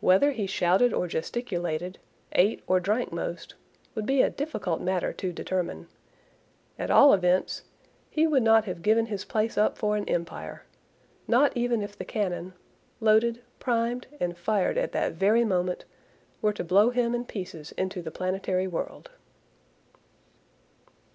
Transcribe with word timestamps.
Whether 0.00 0.32
he 0.32 0.46
shouted 0.46 0.94
or 0.94 1.06
gesticulated, 1.06 1.98
ate 2.32 2.62
or 2.66 2.80
drank 2.80 3.12
most, 3.12 3.56
would 3.94 4.06
be 4.06 4.22
a 4.22 4.30
difficult 4.30 4.80
matter 4.80 5.12
to 5.12 5.34
determine. 5.34 5.88
At 6.78 6.90
all 6.90 7.12
events, 7.12 7.60
he 8.08 8.26
would 8.26 8.42
not 8.42 8.64
have 8.64 8.80
given 8.80 9.04
his 9.04 9.26
place 9.26 9.58
up 9.58 9.76
for 9.76 9.94
an 9.94 10.08
empire, 10.08 10.64
"not 11.28 11.54
even 11.54 11.82
if 11.82 11.94
the 11.94 12.06
cannon—loaded, 12.06 13.42
primed, 13.58 14.06
and 14.18 14.38
fired 14.38 14.78
at 14.78 14.92
that 14.92 15.12
very 15.12 15.44
moment—were 15.44 16.54
to 16.54 16.64
blow 16.64 16.88
him 16.88 17.14
in 17.14 17.26
pieces 17.26 17.72
into 17.72 18.00
the 18.00 18.10
planetary 18.10 18.66
world." 18.66 19.10